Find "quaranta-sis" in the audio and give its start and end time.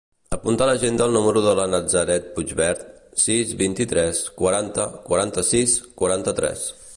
5.11-5.77